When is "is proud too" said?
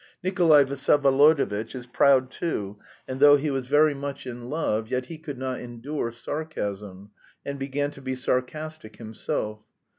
1.75-2.79